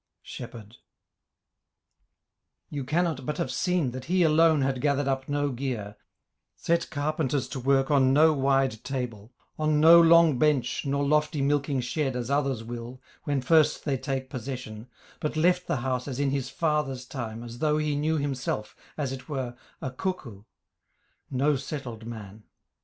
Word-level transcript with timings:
SHEPHERD 0.23 0.77
You 2.71 2.83
cannot 2.83 3.23
but 3.23 3.37
have 3.37 3.51
seen 3.51 3.91
That 3.91 4.05
he 4.05 4.23
alone 4.23 4.63
had 4.63 4.81
gathered 4.81 5.07
up 5.07 5.29
no 5.29 5.51
gear, 5.51 5.95
Set 6.55 6.89
carpenters 6.89 7.47
to 7.49 7.59
work 7.59 7.91
on 7.91 8.11
no 8.11 8.33
wide 8.33 8.83
table, 8.83 9.31
On 9.59 9.79
no 9.79 10.01
long 10.01 10.39
bench 10.39 10.87
nor 10.87 11.07
lofty 11.07 11.39
milking 11.39 11.81
shed 11.81 12.15
As 12.15 12.31
others 12.31 12.63
will, 12.63 12.99
when 13.25 13.41
first 13.41 13.85
they 13.85 13.95
take 13.95 14.27
possession, 14.31 14.87
But 15.19 15.37
left 15.37 15.67
the 15.67 15.77
house 15.85 16.07
as 16.07 16.19
in 16.19 16.31
his 16.31 16.49
father's 16.49 17.05
time 17.05 17.43
As 17.43 17.59
though 17.59 17.77
he 17.77 17.95
knew 17.95 18.17
himself, 18.17 18.75
as 18.97 19.11
it 19.11 19.29
were, 19.29 19.55
a 19.83 19.91
cuckoo, 19.91 20.45
No 21.29 21.55
settled 21.57 22.07
man. 22.07 22.45